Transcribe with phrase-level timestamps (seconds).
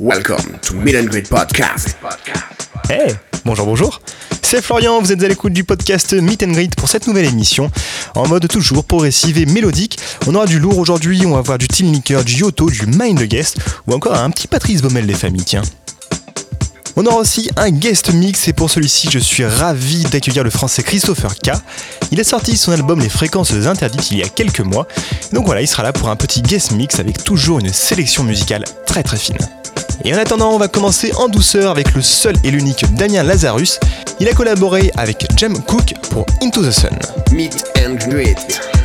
[0.00, 1.96] Welcome to Meet and Greet Podcast.
[2.88, 4.00] Hey, bonjour, bonjour.
[4.42, 7.68] C'est Florian, vous êtes à l'écoute du podcast Meet and Greet pour cette nouvelle émission.
[8.14, 9.98] En mode toujours progressive et mélodique.
[10.28, 13.18] On aura du lourd aujourd'hui, on va voir du Tim Licker, du Yoto, du Mind
[13.18, 13.56] the Guest
[13.88, 15.62] ou encore un petit Patrice Baumel des familles, tiens.
[16.94, 20.84] On aura aussi un guest mix et pour celui-ci je suis ravi d'accueillir le français
[20.84, 21.50] Christopher K.
[22.12, 24.86] Il a sorti son album Les fréquences interdites il y a quelques mois.
[25.32, 28.64] Donc voilà, il sera là pour un petit guest mix avec toujours une sélection musicale
[28.86, 29.38] très très fine.
[30.04, 33.78] Et en attendant, on va commencer en douceur avec le seul et l'unique Damien Lazarus.
[34.20, 36.98] Il a collaboré avec Jem Cook pour Into the Sun.
[37.32, 38.77] Meet and Greet.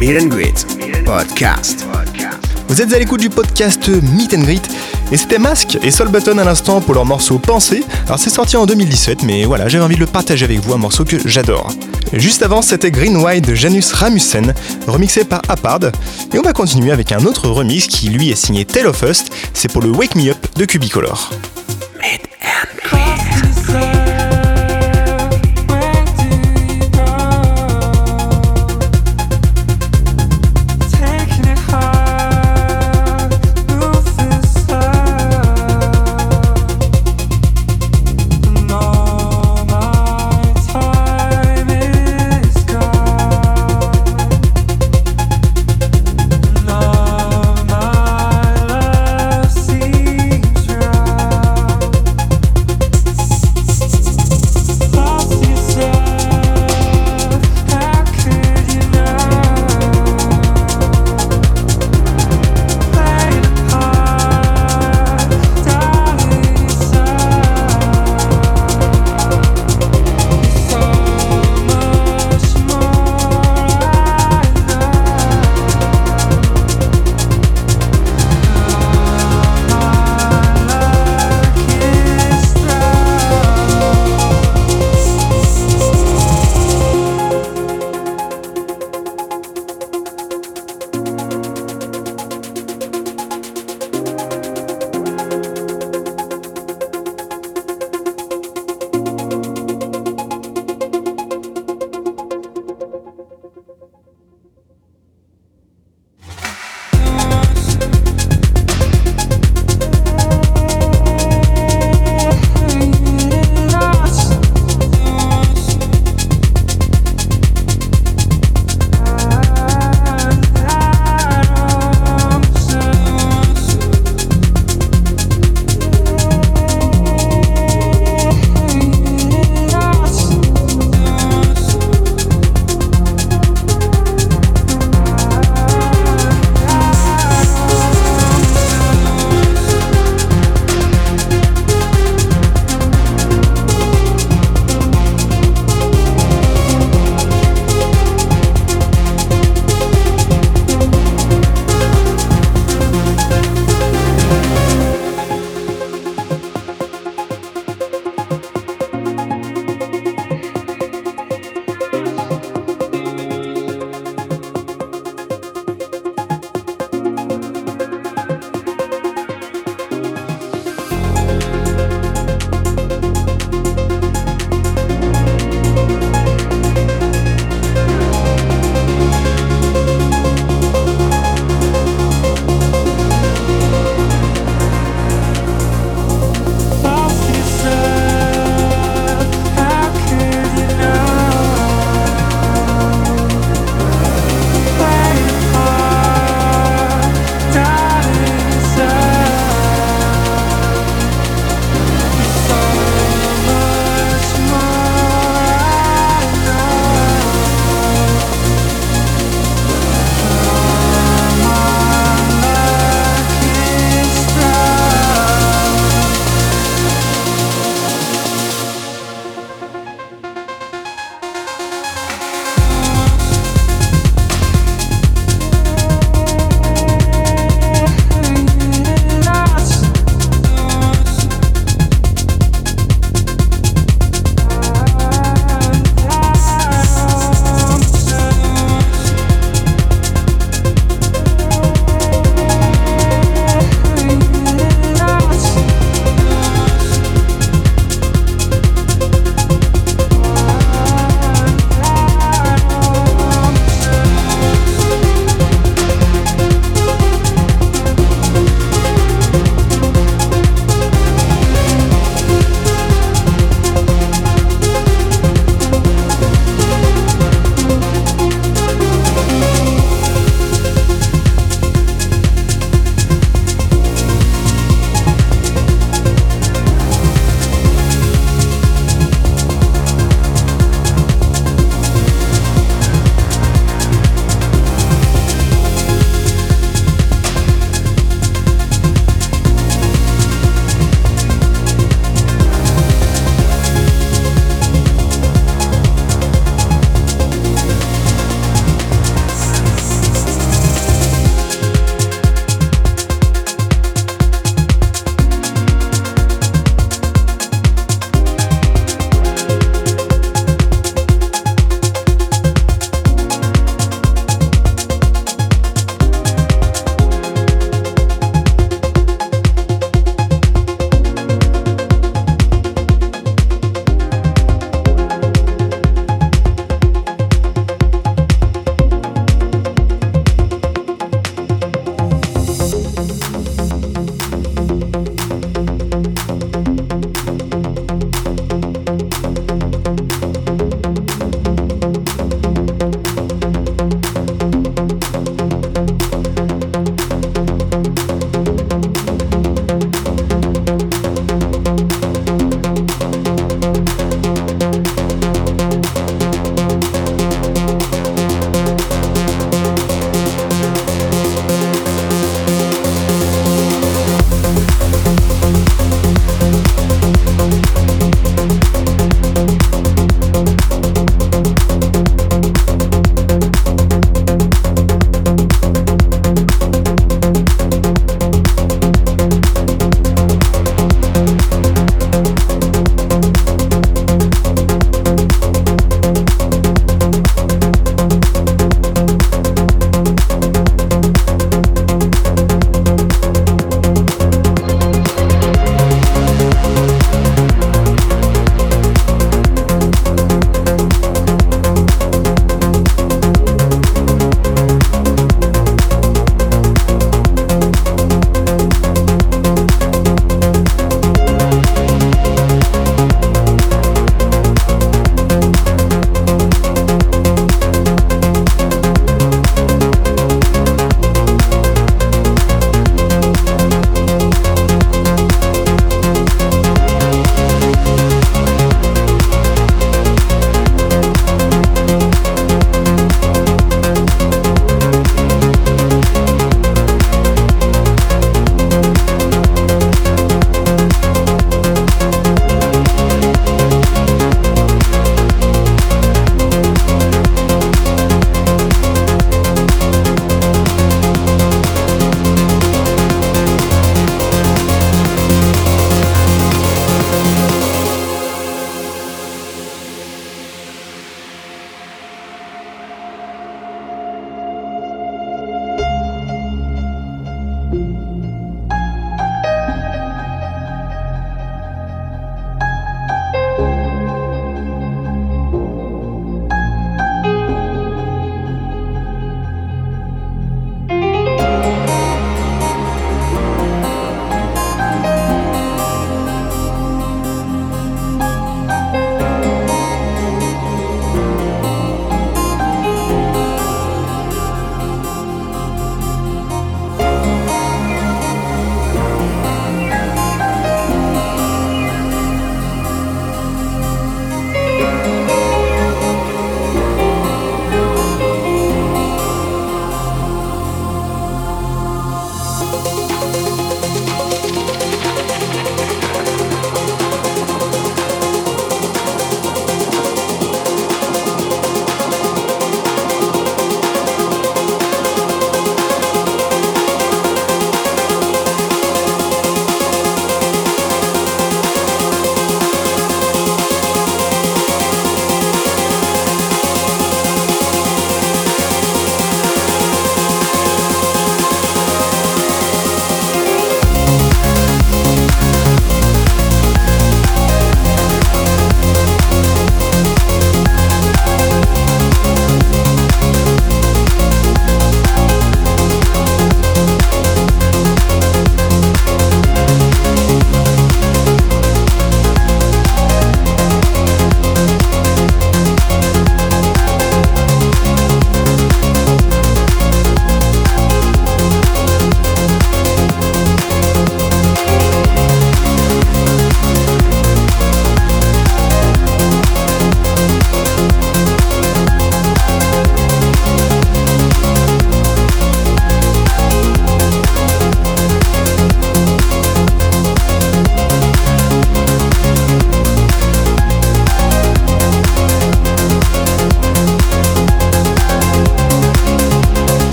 [0.00, 0.66] Meet and Greet
[1.04, 1.84] Podcast.
[2.68, 4.62] Vous êtes à l'écoute du podcast Meet and Greet
[5.12, 7.84] et c'était Mask et Soul Button à l'instant pour leur morceau Pensée.
[8.06, 10.78] Alors c'est sorti en 2017 mais voilà j'avais envie de le partager avec vous, un
[10.78, 11.70] morceau que j'adore.
[12.14, 14.54] Juste avant c'était Green White de Janus Ramussen,
[14.86, 15.92] remixé par Apard.
[16.32, 19.24] Et on va continuer avec un autre remix qui lui est signé Tale of Us,
[19.52, 21.30] c'est pour le Wake Me Up de Cubicolor.
[22.02, 22.99] Seems right.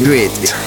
[0.00, 0.61] And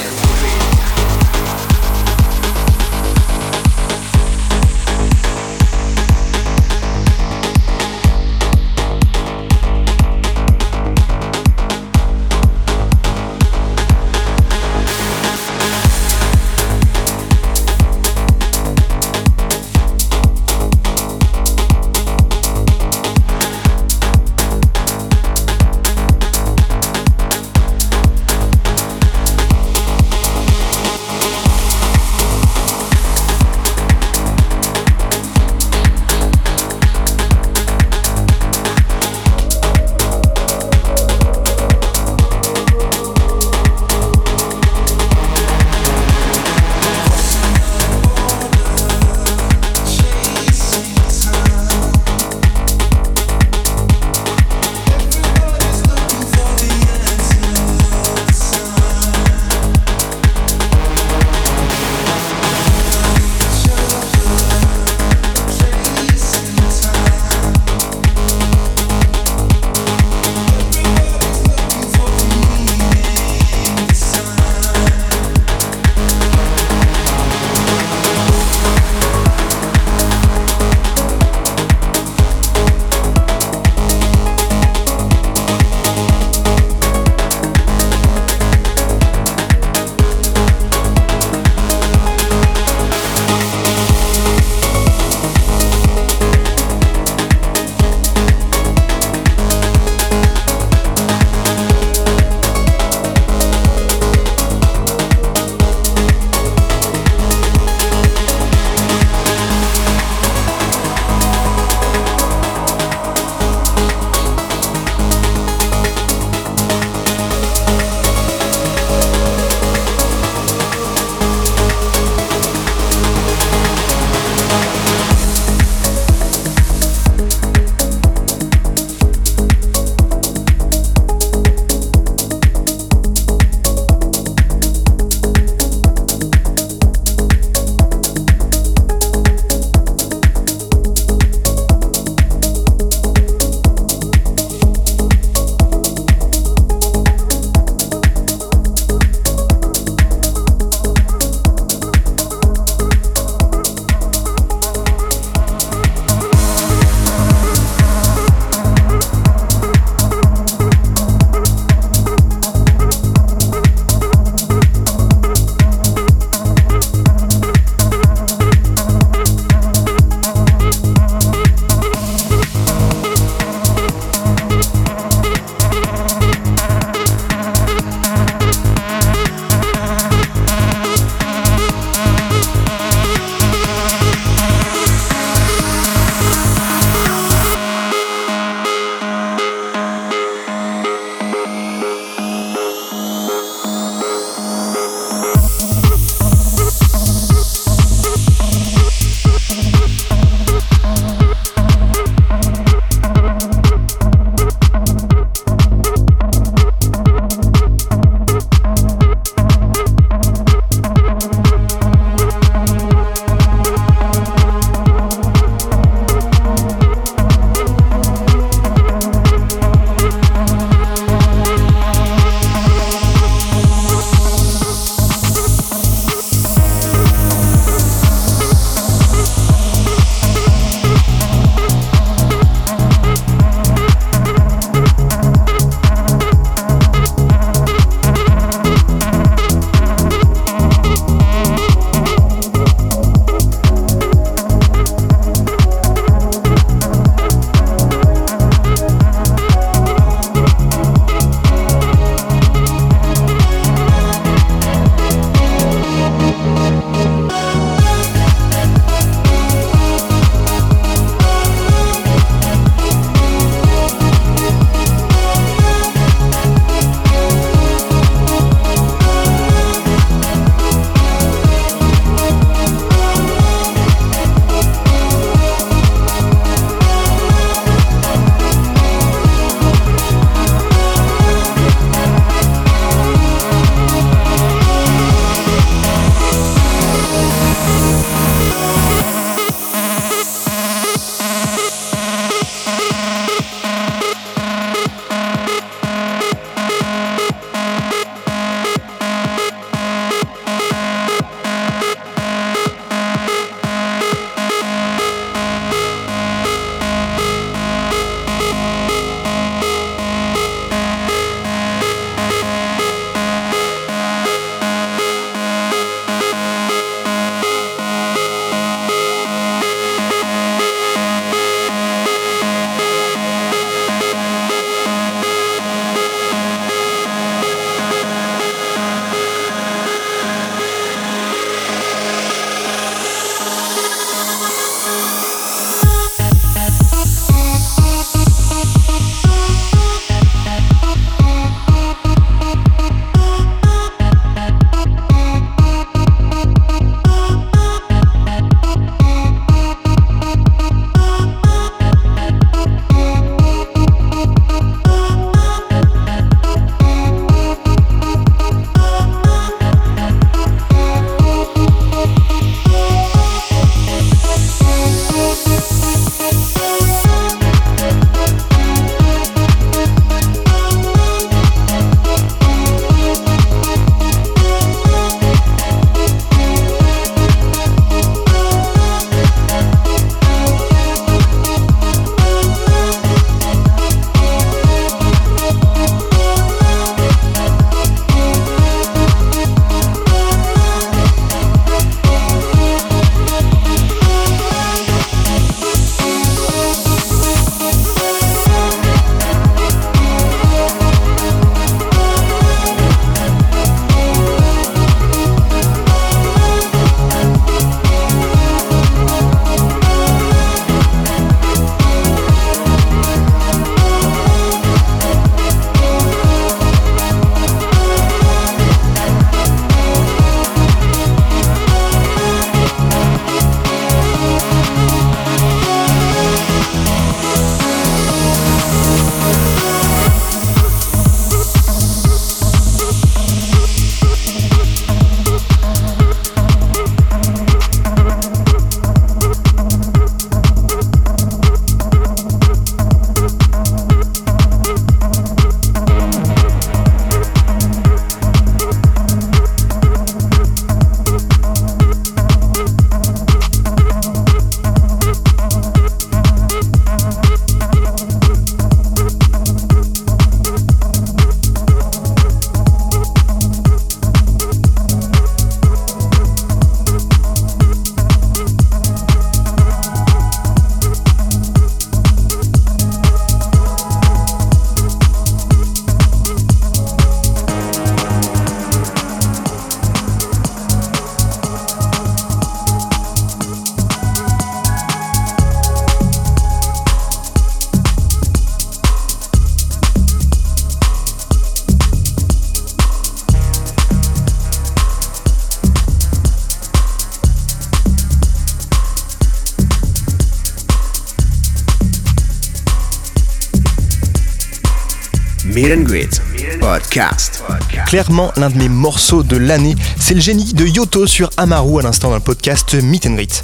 [506.62, 507.44] Podcast.
[507.88, 511.84] Clairement, l'un de mes morceaux de l'année, c'est le génie de Yoto sur Amaru à
[511.84, 513.44] l'instant dans le podcast Meet and Greet.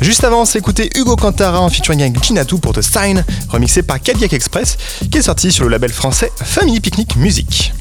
[0.00, 4.00] Juste avant, c'est écouter Hugo Cantara en featuring avec Ginatu pour The Sign, remixé par
[4.00, 4.76] Cadillac Express,
[5.10, 7.72] qui est sorti sur le label français Family Picnic Music.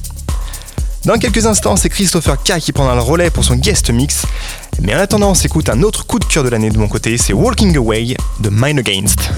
[1.05, 4.24] Dans quelques instants, c'est Christopher K qui prendra le relais pour son guest mix.
[4.82, 7.16] Mais en attendant, on s'écoute un autre coup de cœur de l'année de mon côté,
[7.20, 9.30] c'est Walking Away de Mine Against.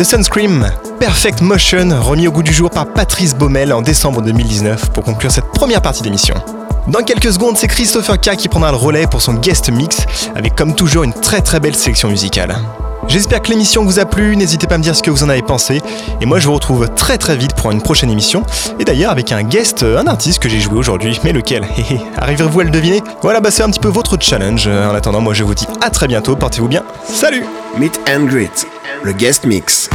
[0.00, 0.66] De Sunscream,
[0.98, 5.30] Perfect Motion, remis au goût du jour par Patrice Baumel en décembre 2019 pour conclure
[5.30, 6.34] cette première partie d'émission.
[6.86, 10.54] Dans quelques secondes, c'est Christopher K qui prendra le relais pour son guest mix, avec
[10.54, 12.56] comme toujours une très très belle sélection musicale.
[13.08, 15.28] J'espère que l'émission vous a plu, n'hésitez pas à me dire ce que vous en
[15.28, 15.82] avez pensé,
[16.22, 18.42] et moi je vous retrouve très très vite pour une prochaine émission,
[18.78, 21.68] et d'ailleurs avec un guest, un artiste que j'ai joué aujourd'hui, mais lequel?
[22.16, 23.02] Arriverez-vous à le deviner?
[23.20, 24.66] Voilà, bah c'est un petit peu votre challenge.
[24.66, 27.44] En attendant, moi je vous dis à très bientôt, portez-vous bien, salut
[27.76, 28.66] Meet and Greet,
[29.12, 29.88] guest mix.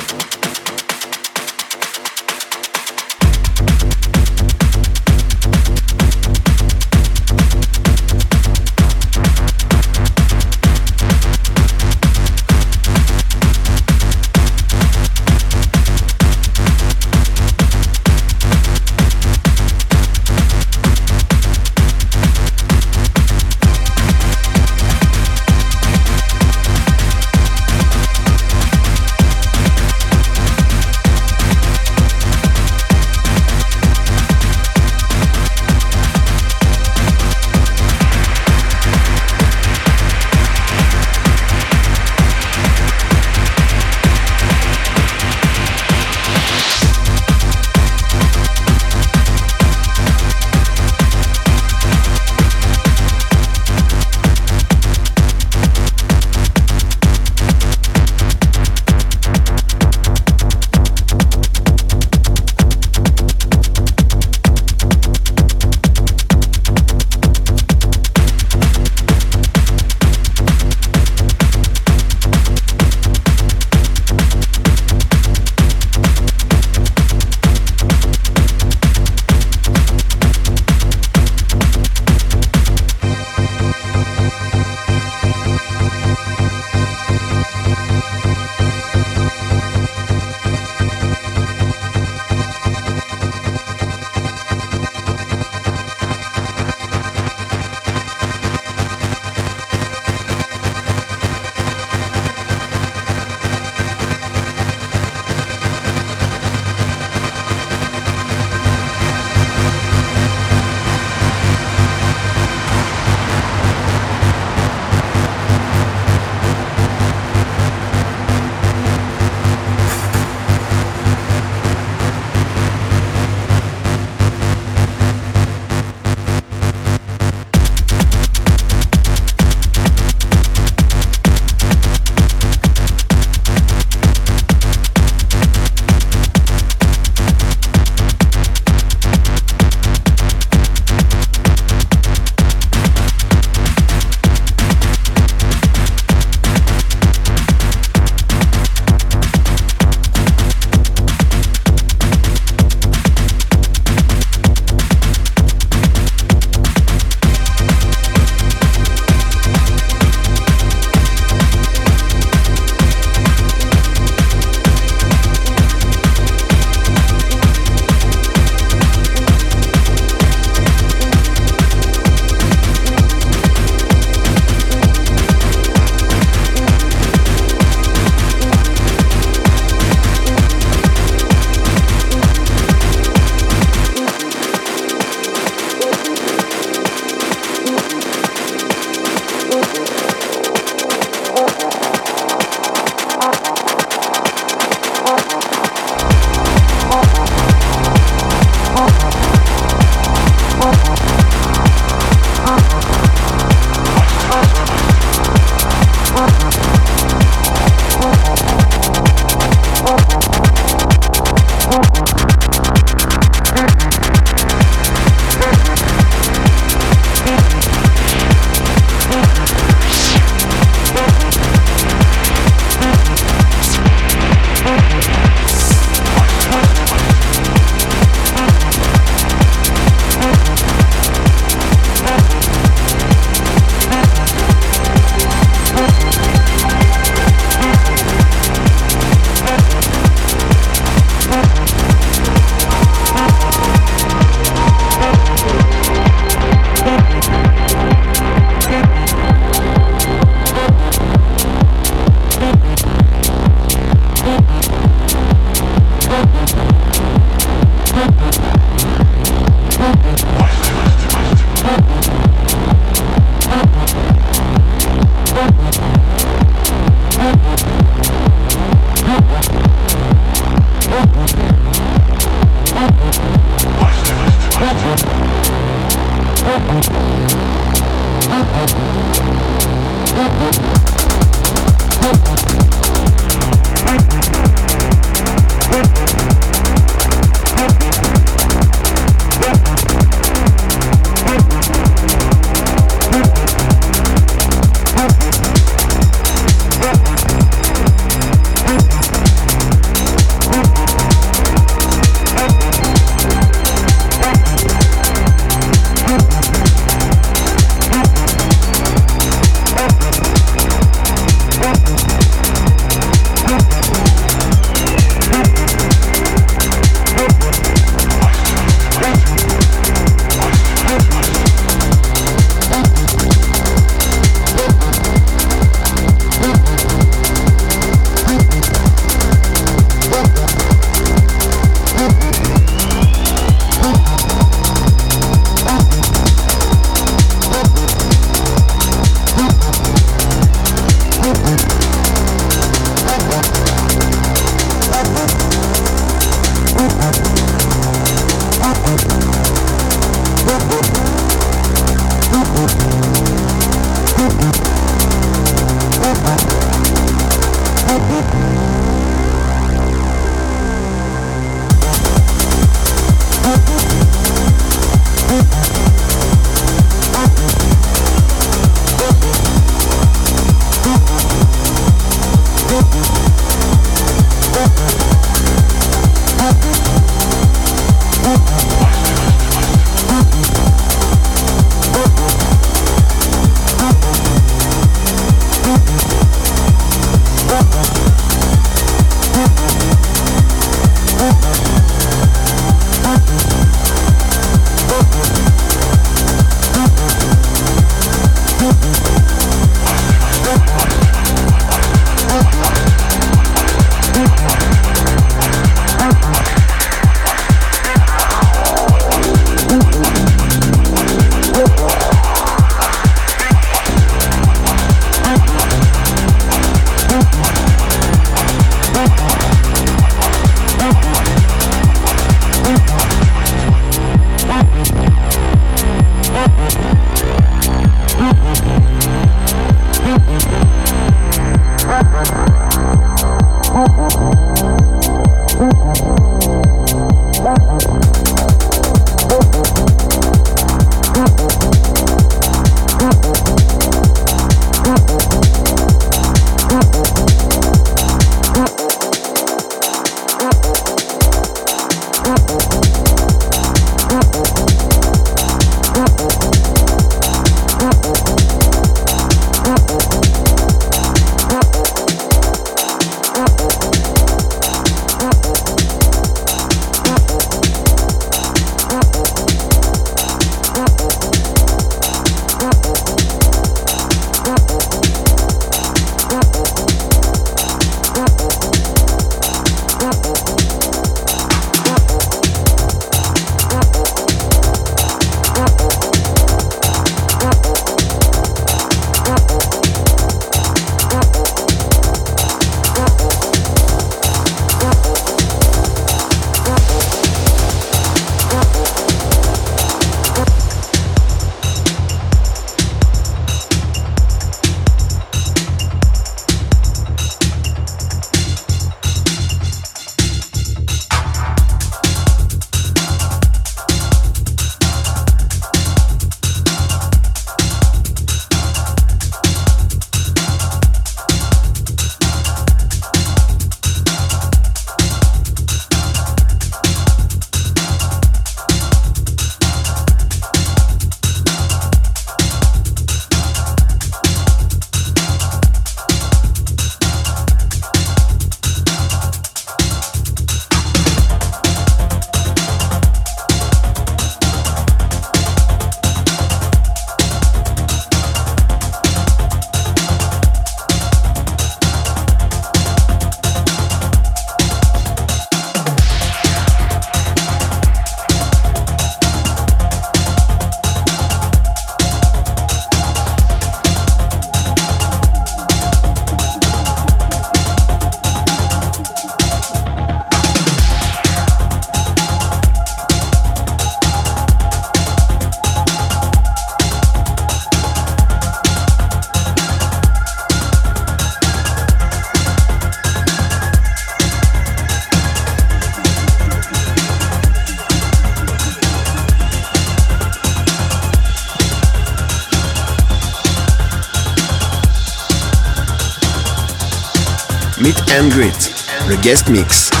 [597.81, 598.73] Meet and Greet,
[599.07, 600.00] le guest mix.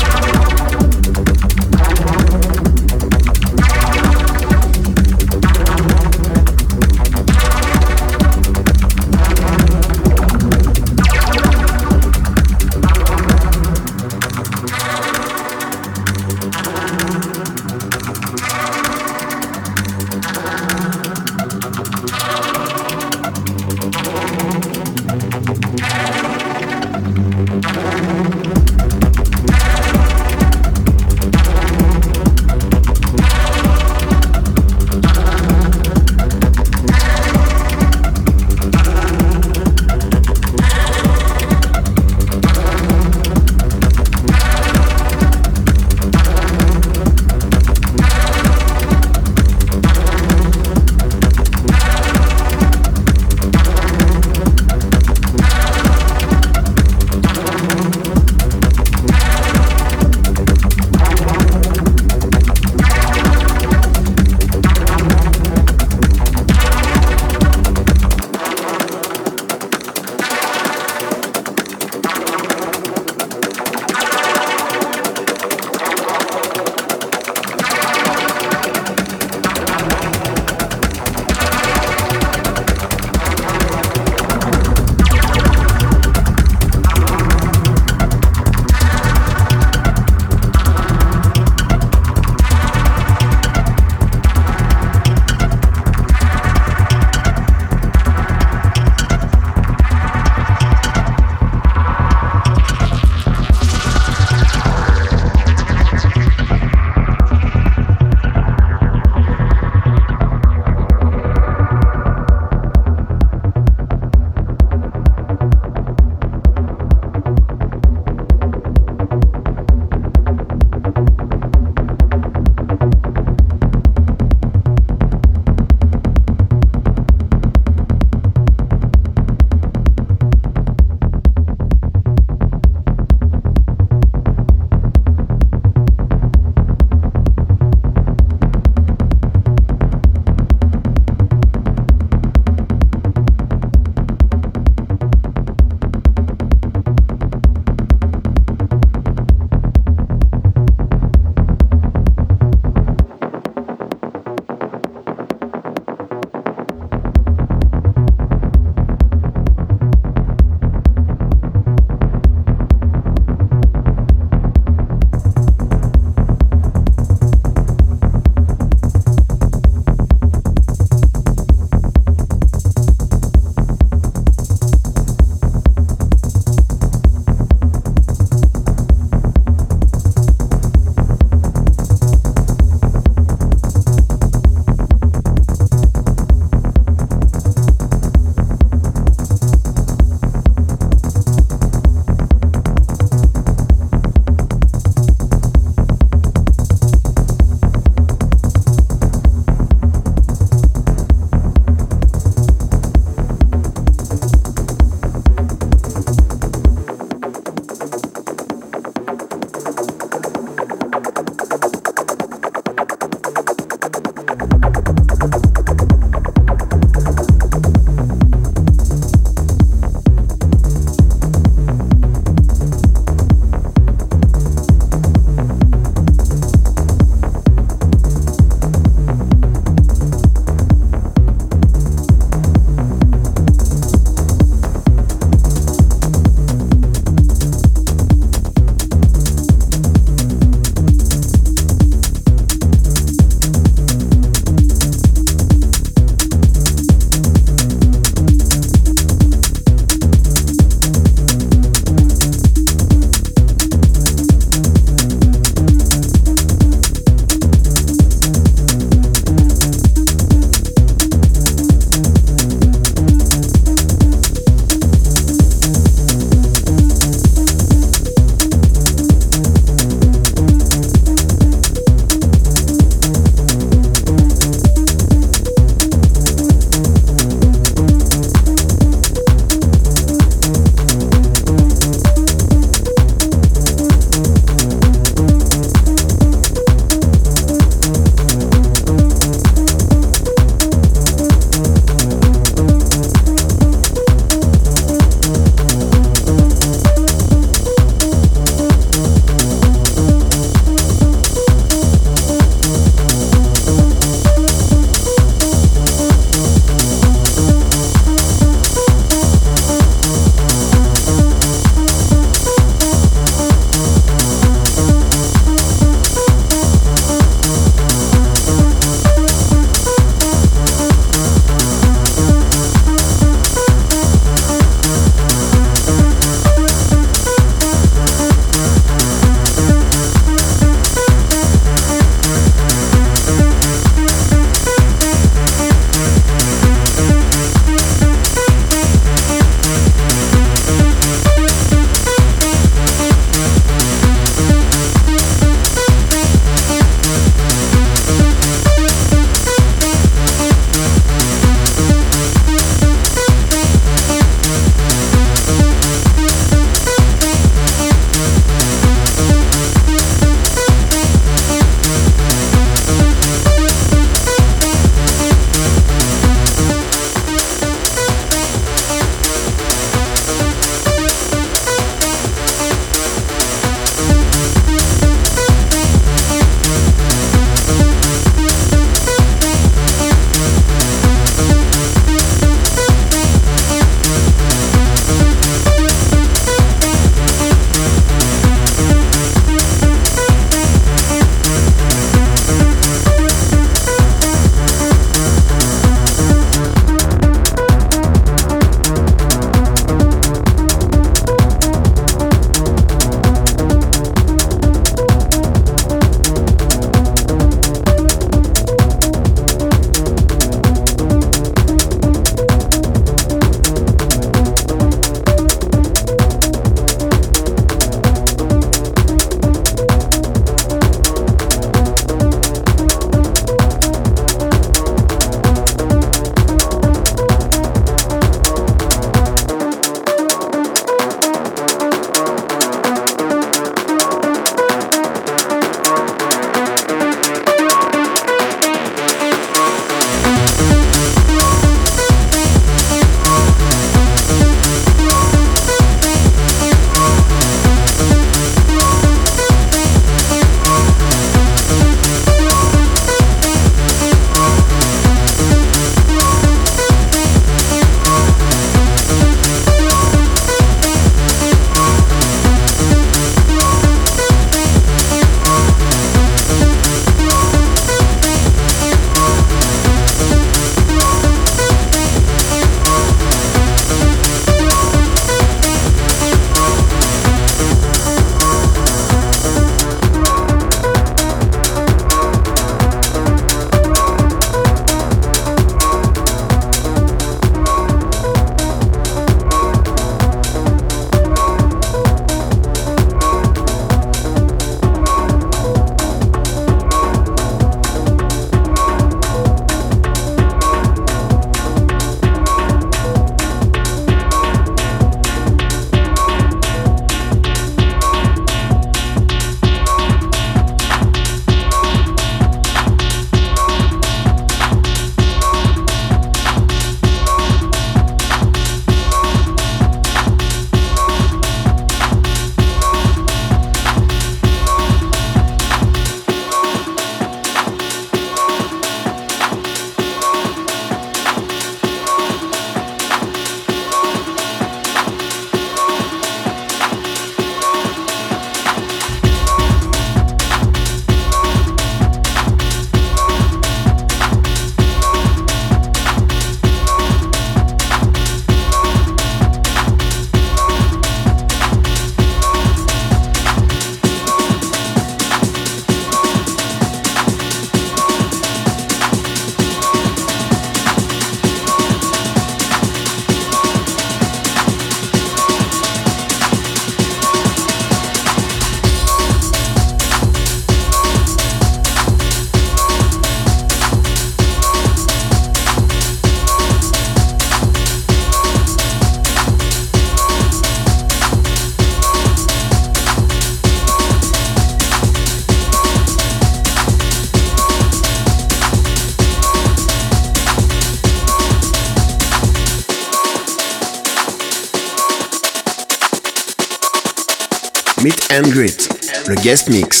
[598.31, 598.87] And Greet,
[599.27, 600.00] le guest mix.